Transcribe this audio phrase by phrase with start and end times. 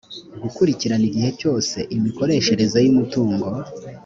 [0.43, 3.47] gukurikirana igihe cyose imikoreshereze y’umutungo